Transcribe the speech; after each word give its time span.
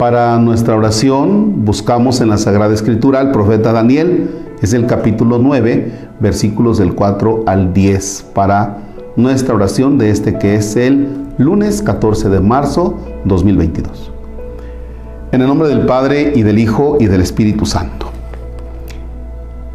Para 0.00 0.38
nuestra 0.38 0.74
oración 0.74 1.66
buscamos 1.66 2.22
en 2.22 2.30
la 2.30 2.38
Sagrada 2.38 2.72
Escritura 2.72 3.20
al 3.20 3.32
profeta 3.32 3.70
Daniel, 3.70 4.30
es 4.62 4.72
el 4.72 4.86
capítulo 4.86 5.36
9, 5.36 5.92
versículos 6.20 6.78
del 6.78 6.94
4 6.94 7.42
al 7.46 7.74
10, 7.74 8.30
para 8.34 8.78
nuestra 9.16 9.54
oración 9.54 9.98
de 9.98 10.08
este 10.08 10.38
que 10.38 10.54
es 10.54 10.74
el 10.76 11.06
lunes 11.36 11.82
14 11.82 12.30
de 12.30 12.40
marzo 12.40 12.98
2022. 13.26 14.10
En 15.32 15.42
el 15.42 15.46
nombre 15.46 15.68
del 15.68 15.84
Padre 15.84 16.32
y 16.34 16.44
del 16.44 16.58
Hijo 16.58 16.96
y 16.98 17.04
del 17.04 17.20
Espíritu 17.20 17.66
Santo. 17.66 18.06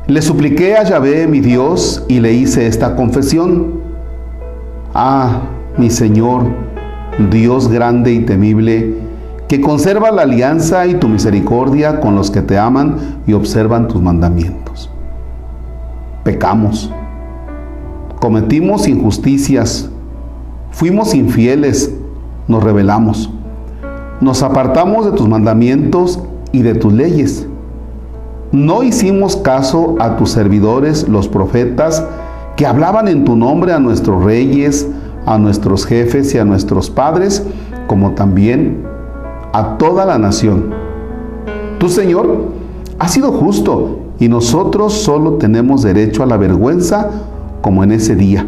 Le 0.08 0.24
supliqué 0.24 0.76
a 0.76 0.86
Yahvé, 0.86 1.28
mi 1.28 1.40
Dios, 1.40 2.04
y 2.08 2.20
le 2.20 2.34
hice 2.34 2.66
esta 2.66 2.96
confesión. 2.96 3.80
Ah, 4.92 5.44
mi 5.78 5.92
Señor, 5.92 6.46
Dios 7.30 7.68
grande 7.68 8.12
y 8.12 8.22
temible, 8.22 9.06
que 9.48 9.62
conserva 9.62 10.12
la 10.12 10.24
alianza 10.24 10.88
y 10.88 10.96
tu 10.96 11.08
misericordia 11.08 12.00
con 12.00 12.16
los 12.16 12.32
que 12.32 12.42
te 12.42 12.58
aman 12.58 13.22
y 13.28 13.34
observan 13.34 13.88
tus 13.88 14.02
mandamientos. 14.02 14.90
Pecamos, 16.24 16.92
cometimos 18.20 18.88
injusticias, 18.88 19.90
fuimos 20.72 21.14
infieles, 21.14 21.94
nos 22.48 22.64
rebelamos, 22.64 23.30
nos 24.22 24.42
apartamos 24.42 25.06
de 25.06 25.12
tus 25.12 25.28
mandamientos 25.28 26.20
y 26.52 26.64
de 26.64 26.74
tus 26.74 26.94
leyes. 26.94 27.48
No 28.52 28.82
hicimos 28.82 29.36
caso 29.36 29.96
a 30.00 30.18
tus 30.18 30.32
servidores, 30.32 31.08
los 31.08 31.28
profetas, 31.28 32.04
que 32.56 32.66
hablaban 32.66 33.08
en 33.08 33.26
tu 33.26 33.36
nombre 33.36 33.74
a 33.74 33.80
nuestros 33.80 34.24
reyes, 34.24 34.88
a 35.26 35.38
nuestros 35.38 35.86
jefes 35.86 36.34
y 36.34 36.38
a 36.38 36.46
nuestros 36.46 36.90
padres, 36.90 37.46
como 37.88 38.12
también 38.12 38.95
a 39.56 39.78
toda 39.78 40.06
la 40.06 40.18
nación. 40.18 40.66
Tu 41.80 41.88
Señor 41.88 42.52
ha 43.00 43.08
sido 43.08 43.32
justo 43.32 44.00
y 44.20 44.28
nosotros 44.28 44.92
solo 44.92 45.36
tenemos 45.36 45.82
derecho 45.82 46.24
a 46.24 46.26
la 46.26 46.36
vergüenza 46.36 47.10
como 47.62 47.82
en 47.82 47.94
ese 47.94 48.18
día. 48.18 48.46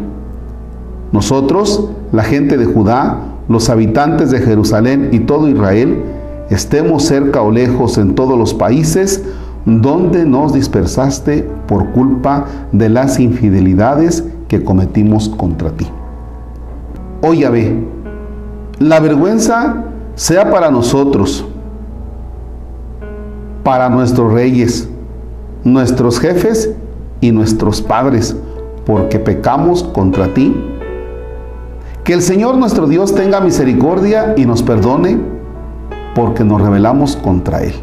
Nosotros, 1.10 1.88
la 2.12 2.24
gente 2.24 2.58
de 2.58 2.66
Judá, 2.66 3.20
los 3.48 3.70
habitantes 3.70 4.30
de 4.30 4.40
Jerusalén 4.40 5.08
y 5.10 5.20
todo 5.20 5.48
Israel, 5.48 6.02
estemos 6.50 7.04
cerca 7.04 7.40
o 7.40 7.50
lejos 7.50 7.96
en 7.96 8.14
todos 8.14 8.38
los 8.38 8.52
países 8.52 9.24
donde 9.64 10.26
nos 10.26 10.52
dispersaste 10.52 11.48
por 11.66 11.88
culpa 11.92 12.44
de 12.72 12.90
las 12.90 13.18
infidelidades 13.18 14.24
que 14.46 14.62
cometimos 14.62 15.30
contra 15.30 15.70
ti. 15.70 15.86
Oh 17.22 17.32
Yahvé, 17.32 17.82
la 18.78 19.00
vergüenza 19.00 19.84
sea 20.18 20.50
para 20.50 20.68
nosotros, 20.68 21.44
para 23.62 23.88
nuestros 23.88 24.32
reyes, 24.32 24.88
nuestros 25.62 26.18
jefes 26.18 26.74
y 27.20 27.30
nuestros 27.30 27.80
padres, 27.80 28.36
porque 28.84 29.20
pecamos 29.20 29.84
contra 29.84 30.26
ti. 30.34 30.56
Que 32.02 32.14
el 32.14 32.22
Señor 32.22 32.56
nuestro 32.56 32.88
Dios 32.88 33.14
tenga 33.14 33.40
misericordia 33.40 34.34
y 34.36 34.44
nos 34.44 34.60
perdone, 34.60 35.20
porque 36.16 36.42
nos 36.42 36.62
rebelamos 36.62 37.14
contra 37.14 37.62
Él. 37.62 37.74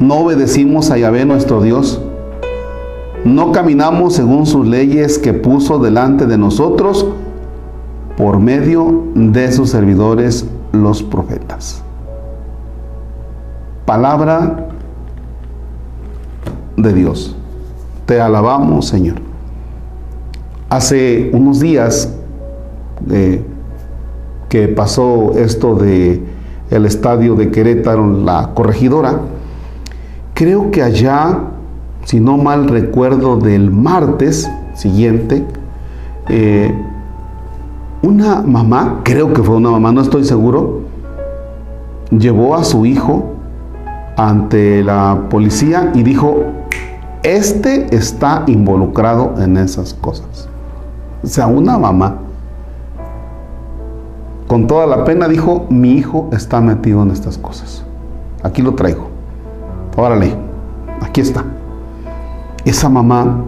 No 0.00 0.16
obedecimos 0.16 0.90
a 0.90 0.98
Yahvé 0.98 1.26
nuestro 1.26 1.62
Dios, 1.62 2.02
no 3.24 3.52
caminamos 3.52 4.14
según 4.14 4.46
sus 4.46 4.66
leyes 4.66 5.16
que 5.16 5.32
puso 5.32 5.78
delante 5.78 6.26
de 6.26 6.38
nosotros, 6.38 7.06
por 8.20 8.38
medio 8.38 9.04
de 9.14 9.50
sus 9.50 9.70
servidores 9.70 10.44
los 10.72 11.02
profetas. 11.02 11.82
Palabra 13.86 14.68
de 16.76 16.92
Dios. 16.92 17.34
Te 18.04 18.20
alabamos, 18.20 18.88
Señor. 18.88 19.16
Hace 20.68 21.30
unos 21.32 21.60
días 21.60 22.12
eh, 23.10 23.42
que 24.50 24.68
pasó 24.68 25.32
esto 25.38 25.74
de 25.76 26.22
el 26.68 26.84
estadio 26.84 27.36
de 27.36 27.50
Querétaro, 27.50 28.06
la 28.06 28.50
corregidora, 28.52 29.18
creo 30.34 30.70
que 30.70 30.82
allá, 30.82 31.38
si 32.04 32.20
no 32.20 32.36
mal 32.36 32.68
recuerdo, 32.68 33.38
del 33.38 33.70
martes 33.70 34.46
siguiente, 34.74 35.42
eh, 36.28 36.70
una 38.02 38.42
mamá, 38.42 39.00
creo 39.04 39.32
que 39.32 39.42
fue 39.42 39.56
una 39.56 39.70
mamá, 39.70 39.92
no 39.92 40.00
estoy 40.00 40.24
seguro, 40.24 40.80
llevó 42.10 42.54
a 42.54 42.64
su 42.64 42.86
hijo 42.86 43.34
ante 44.16 44.82
la 44.82 45.26
policía 45.28 45.92
y 45.94 46.02
dijo, 46.02 46.44
este 47.22 47.94
está 47.94 48.44
involucrado 48.46 49.34
en 49.38 49.58
esas 49.58 49.92
cosas. 49.92 50.48
O 51.22 51.26
sea, 51.26 51.46
una 51.46 51.78
mamá, 51.78 52.16
con 54.46 54.66
toda 54.66 54.86
la 54.86 55.04
pena, 55.04 55.28
dijo, 55.28 55.66
mi 55.68 55.92
hijo 55.92 56.30
está 56.32 56.60
metido 56.60 57.02
en 57.02 57.10
estas 57.10 57.36
cosas. 57.36 57.84
Aquí 58.42 58.62
lo 58.62 58.74
traigo. 58.74 59.08
Órale, 59.96 60.34
aquí 61.02 61.20
está. 61.20 61.44
Esa 62.64 62.88
mamá 62.88 63.44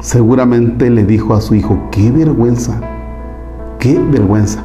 seguramente 0.00 0.88
le 0.90 1.04
dijo 1.04 1.34
a 1.34 1.40
su 1.40 1.56
hijo, 1.56 1.76
qué 1.90 2.12
vergüenza 2.12 2.80
Qué 3.78 3.98
vergüenza. 3.98 4.62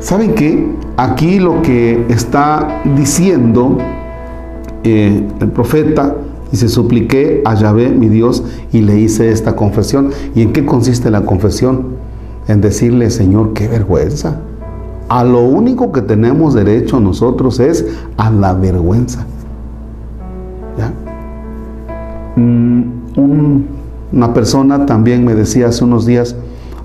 ¿Saben 0.00 0.34
qué? 0.34 0.66
Aquí 0.96 1.38
lo 1.38 1.62
que 1.62 2.06
está 2.08 2.82
diciendo 2.96 3.78
eh, 4.84 5.24
el 5.40 5.48
profeta, 5.48 6.16
dice, 6.50 6.68
supliqué 6.68 7.40
a 7.44 7.54
Yahvé, 7.54 7.90
mi 7.90 8.08
Dios, 8.08 8.42
y 8.72 8.80
le 8.80 8.98
hice 8.98 9.30
esta 9.30 9.54
confesión. 9.54 10.10
¿Y 10.34 10.42
en 10.42 10.52
qué 10.52 10.66
consiste 10.66 11.10
la 11.10 11.22
confesión? 11.22 11.96
En 12.48 12.60
decirle, 12.60 13.10
Señor, 13.10 13.52
qué 13.52 13.68
vergüenza. 13.68 14.40
A 15.08 15.24
lo 15.24 15.40
único 15.40 15.92
que 15.92 16.02
tenemos 16.02 16.54
derecho 16.54 16.98
nosotros 16.98 17.60
es 17.60 17.86
a 18.16 18.30
la 18.30 18.54
vergüenza. 18.54 19.24
¿Ya? 20.76 20.92
Mm, 22.36 22.82
una 24.12 24.34
persona 24.34 24.84
también 24.84 25.24
me 25.24 25.34
decía 25.34 25.68
hace 25.68 25.84
unos 25.84 26.06
días, 26.06 26.34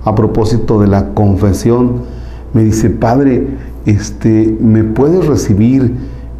a 0.04 0.14
propósito 0.14 0.80
de 0.80 0.86
la 0.86 1.10
confesión, 1.14 2.02
me 2.52 2.64
dice, 2.64 2.90
Padre, 2.90 3.46
este, 3.86 4.56
¿me 4.60 4.84
puedes 4.84 5.26
recibir 5.26 5.94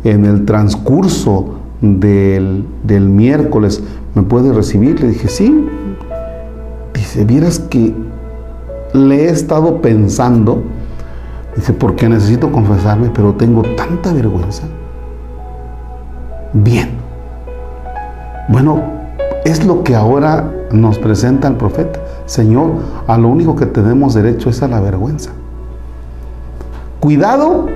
en 0.04 0.24
el 0.24 0.44
transcurso 0.44 1.56
del, 1.80 2.64
del 2.84 3.08
miércoles? 3.08 3.82
¿Me 4.14 4.22
puedes 4.22 4.54
recibir? 4.54 5.00
Le 5.00 5.08
dije, 5.08 5.28
sí. 5.28 5.66
Dice, 6.94 7.24
vieras 7.24 7.58
que 7.58 7.94
le 8.94 9.24
he 9.24 9.30
estado 9.30 9.80
pensando, 9.80 10.62
dice, 11.56 11.72
porque 11.72 12.08
necesito 12.08 12.50
confesarme, 12.50 13.10
pero 13.14 13.34
tengo 13.34 13.62
tanta 13.76 14.12
vergüenza. 14.12 14.64
Bien. 16.52 16.88
Bueno, 18.48 18.97
es 19.50 19.64
lo 19.64 19.82
que 19.82 19.96
ahora 19.96 20.52
nos 20.70 20.98
presenta 20.98 21.48
el 21.48 21.56
profeta. 21.56 22.00
Señor, 22.26 22.72
a 23.06 23.16
lo 23.16 23.28
único 23.28 23.56
que 23.56 23.64
tenemos 23.64 24.12
derecho 24.12 24.50
es 24.50 24.62
a 24.62 24.68
la 24.68 24.78
vergüenza. 24.80 25.30
Cuidado 27.00 27.66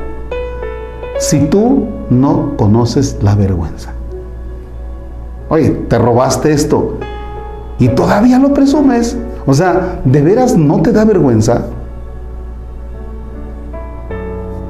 si 1.18 1.46
tú 1.46 1.86
no 2.10 2.56
conoces 2.58 3.18
la 3.22 3.34
vergüenza. 3.34 3.92
Oye, 5.48 5.70
te 5.70 5.98
robaste 5.98 6.52
esto 6.52 6.98
y 7.78 7.88
todavía 7.88 8.38
lo 8.38 8.52
presumes. 8.52 9.16
O 9.46 9.54
sea, 9.54 10.00
¿de 10.04 10.20
veras 10.20 10.56
no 10.56 10.82
te 10.82 10.92
da 10.92 11.06
vergüenza? 11.06 11.64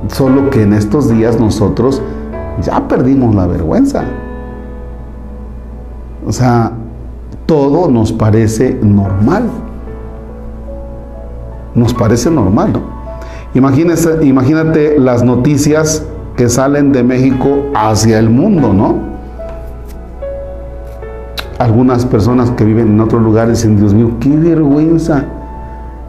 Solo 0.07 0.51
que 0.51 0.63
en 0.63 0.73
estos 0.73 1.09
días 1.09 1.41
nosotros 1.41 2.01
ya 2.63 2.87
perdimos 2.87 3.35
la 3.35 3.47
vergüenza. 3.47 4.05
O 6.25 6.33
sea, 6.33 6.73
todo 7.53 7.91
nos 7.91 8.13
parece 8.13 8.79
normal. 8.83 9.43
Nos 11.75 11.93
parece 11.93 12.31
normal, 12.31 12.73
¿no? 12.73 12.81
Imagínese, 13.53 14.25
imagínate 14.25 14.99
las 14.99 15.23
noticias 15.23 16.03
que 16.35 16.49
salen 16.49 16.93
de 16.93 17.03
México 17.03 17.65
hacia 17.75 18.19
el 18.19 18.31
mundo, 18.31 18.73
¿no? 18.73 18.95
Algunas 21.59 22.07
personas 22.07 22.51
que 22.53 22.65
viven 22.65 22.89
en 22.89 23.01
otros 23.01 23.21
lugares 23.21 23.59
dicen, 23.59 23.77
Dios 23.77 23.93
mío, 23.93 24.13
qué 24.19 24.31
vergüenza 24.31 25.27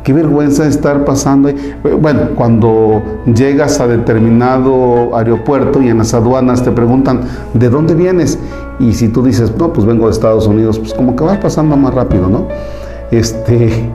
Qué 0.03 0.11
vergüenza 0.11 0.67
estar 0.67 1.05
pasando 1.05 1.47
ahí. 1.47 1.75
Bueno, 2.01 2.31
cuando 2.35 3.01
llegas 3.25 3.79
a 3.79 3.87
determinado 3.87 5.15
aeropuerto 5.15 5.81
y 5.81 5.87
en 5.87 5.99
las 5.99 6.13
aduanas 6.13 6.61
te 6.61 6.71
preguntan, 6.71 7.21
¿de 7.53 7.69
dónde 7.69 7.95
vienes? 7.95 8.37
Y 8.79 8.93
si 8.93 9.09
tú 9.09 9.23
dices, 9.23 9.53
no, 9.57 9.71
pues 9.71 9.85
vengo 9.85 10.05
de 10.05 10.11
Estados 10.11 10.47
Unidos, 10.47 10.79
pues 10.79 10.93
como 10.93 11.15
que 11.15 11.23
vas 11.23 11.37
pasando 11.37 11.77
más 11.77 11.93
rápido, 11.93 12.27
¿no? 12.27 12.47
Este, 13.11 13.89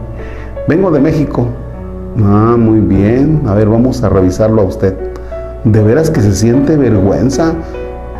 vengo 0.68 0.90
de 0.90 1.00
México. 1.00 1.48
Ah, 2.24 2.56
muy 2.58 2.80
bien. 2.80 3.42
A 3.46 3.54
ver, 3.54 3.68
vamos 3.68 4.02
a 4.02 4.08
revisarlo 4.08 4.62
a 4.62 4.64
usted. 4.64 4.96
de 5.64 5.82
veras 5.82 6.10
que 6.10 6.20
se 6.20 6.32
siente 6.32 6.76
vergüenza. 6.76 7.54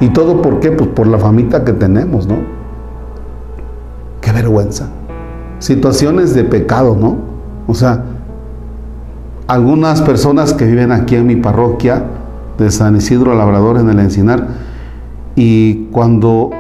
¿Y 0.01 0.09
todo 0.09 0.43
por 0.43 0.61
qué? 0.61 0.71
Pues 0.73 0.91
por 0.91 1.07
la 1.07 1.19
famita 1.19 1.65
que 1.65 1.73
tenemos, 1.73 2.27
¿no? 2.27 2.37
Qué 4.21 4.33
vergüenza. 4.33 4.89
Situaciones 5.59 6.35
de 6.35 6.45
pecado, 6.45 6.97
¿no? 6.99 7.17
O 7.67 7.75
sea, 7.75 8.05
algunas 9.47 10.03
personas 10.03 10.53
que 10.53 10.67
viven 10.67 10.93
aquí 10.93 11.17
en 11.17 11.27
mi 11.27 11.37
parroquia 11.37 12.05
de 12.59 12.71
San 12.71 12.97
Isidro 12.97 13.35
Labrador 13.35 13.79
en 13.79 13.89
el 13.89 13.99
Encinar, 13.99 14.47
y 15.39 15.87
cuando 15.93 16.51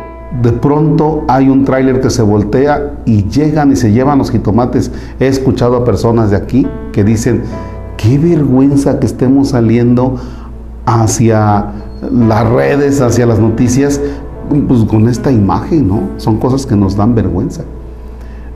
de 0.40 0.52
pronto 0.52 1.24
hay 1.26 1.48
un 1.48 1.64
tráiler 1.64 2.00
que 2.00 2.10
se 2.10 2.22
voltea 2.22 3.00
y 3.06 3.24
llegan 3.24 3.72
y 3.72 3.76
se 3.76 3.90
llevan 3.90 4.18
los 4.18 4.30
jitomates. 4.30 4.92
He 5.18 5.26
escuchado 5.26 5.78
a 5.78 5.84
personas 5.84 6.30
de 6.30 6.36
aquí 6.36 6.64
que 6.92 7.02
dicen, 7.02 7.42
qué 7.96 8.18
vergüenza 8.18 9.00
que 9.00 9.06
estemos 9.06 9.48
saliendo 9.48 10.14
hacia 10.86 11.72
las 12.12 12.48
redes, 12.50 13.00
hacia 13.00 13.26
las 13.26 13.40
noticias, 13.40 14.00
pues 14.68 14.84
con 14.84 15.08
esta 15.08 15.32
imagen, 15.32 15.88
¿no? 15.88 16.02
Son 16.18 16.36
cosas 16.36 16.64
que 16.64 16.76
nos 16.76 16.94
dan 16.94 17.16
vergüenza. 17.16 17.64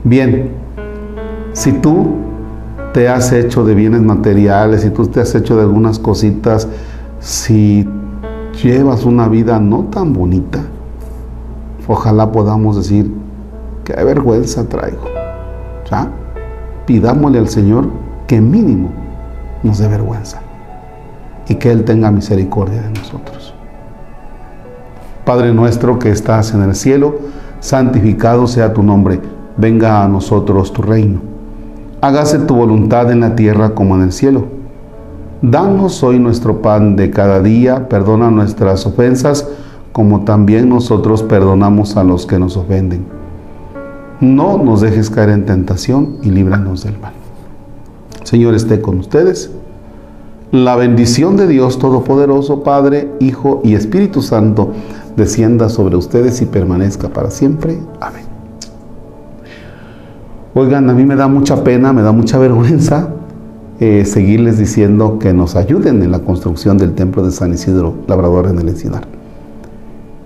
Bien, 0.05 0.51
si 1.51 1.73
tú 1.73 2.15
te 2.93 3.09
has 3.09 3.33
hecho 3.33 3.65
de 3.65 3.75
bienes 3.75 4.01
materiales, 4.01 4.83
si 4.83 4.89
tú 4.89 5.05
te 5.07 5.19
has 5.19 5.35
hecho 5.35 5.57
de 5.57 5.63
algunas 5.63 5.99
cositas, 5.99 6.69
si 7.19 7.85
llevas 8.61 9.05
una 9.05 9.27
vida 9.27 9.59
no 9.59 9.85
tan 9.85 10.13
bonita, 10.13 10.59
ojalá 11.87 12.31
podamos 12.31 12.77
decir, 12.77 13.11
qué 13.83 13.93
vergüenza 14.03 14.67
traigo. 14.67 15.05
¿Ya? 15.89 16.09
Pidámosle 16.85 17.39
al 17.39 17.47
Señor 17.49 17.87
que 18.27 18.39
mínimo 18.41 18.89
nos 19.63 19.79
dé 19.79 19.87
vergüenza 19.87 20.41
y 21.47 21.55
que 21.55 21.71
Él 21.71 21.83
tenga 21.83 22.11
misericordia 22.11 22.81
de 22.81 22.89
nosotros. 22.89 23.53
Padre 25.25 25.53
nuestro 25.53 25.99
que 25.99 26.09
estás 26.09 26.53
en 26.53 26.63
el 26.63 26.75
cielo, 26.75 27.15
santificado 27.59 28.47
sea 28.47 28.73
tu 28.73 28.83
nombre, 28.83 29.21
venga 29.57 30.03
a 30.03 30.07
nosotros 30.07 30.73
tu 30.73 30.81
reino. 30.81 31.21
Hágase 32.01 32.39
tu 32.39 32.55
voluntad 32.55 33.09
en 33.11 33.21
la 33.21 33.35
tierra 33.35 33.73
como 33.73 33.95
en 33.95 34.01
el 34.01 34.11
cielo. 34.11 34.62
Danos 35.43 36.01
hoy 36.03 36.19
nuestro 36.19 36.61
pan 36.61 36.95
de 36.95 37.11
cada 37.11 37.41
día, 37.41 37.89
perdona 37.89 38.31
nuestras 38.31 38.85
ofensas, 38.85 39.45
como 39.91 40.23
también 40.23 40.69
nosotros 40.69 41.21
perdonamos 41.21 41.97
a 41.97 42.05
los 42.05 42.25
que 42.25 42.39
nos 42.39 42.55
ofenden. 42.55 43.05
No 44.21 44.57
nos 44.57 44.79
dejes 44.79 45.09
caer 45.09 45.31
en 45.31 45.45
tentación 45.45 46.15
y 46.21 46.29
líbranos 46.29 46.85
del 46.85 46.97
mal. 46.97 47.11
Señor 48.23 48.53
esté 48.55 48.79
con 48.79 48.99
ustedes. 48.99 49.51
La 50.53 50.77
bendición 50.77 51.35
de 51.35 51.47
Dios 51.47 51.77
Todopoderoso, 51.77 52.63
Padre, 52.63 53.11
Hijo 53.19 53.59
y 53.65 53.75
Espíritu 53.75 54.21
Santo, 54.21 54.71
descienda 55.17 55.67
sobre 55.67 55.97
ustedes 55.97 56.41
y 56.41 56.45
permanezca 56.45 57.09
para 57.09 57.29
siempre. 57.29 57.79
Amén. 57.99 58.23
Oigan, 60.53 60.89
a 60.89 60.93
mí 60.93 61.03
me 61.03 61.17
da 61.17 61.27
mucha 61.27 61.65
pena, 61.65 61.91
me 61.91 62.01
da 62.01 62.13
mucha 62.13 62.37
vergüenza 62.39 63.09
eh, 63.79 64.05
seguirles 64.05 64.57
diciendo 64.57 65.19
que 65.19 65.33
nos 65.33 65.55
ayuden 65.55 66.03
en 66.03 66.11
la 66.11 66.19
construcción 66.19 66.77
del 66.77 66.93
templo 66.93 67.23
de 67.23 67.31
San 67.31 67.53
Isidro 67.53 67.95
Labrador 68.07 68.47
en 68.47 68.59
el 68.59 68.69
Encinar. 68.69 69.03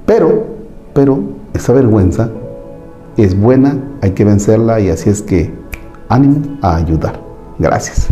Pero, 0.05 0.45
pero, 0.93 1.19
esa 1.53 1.73
vergüenza 1.73 2.29
es 3.17 3.39
buena, 3.39 3.77
hay 4.01 4.11
que 4.11 4.25
vencerla 4.25 4.79
y 4.79 4.89
así 4.89 5.09
es 5.09 5.21
que 5.21 5.51
ánimo 6.09 6.57
a 6.61 6.75
ayudar. 6.75 7.19
Gracias. 7.59 8.09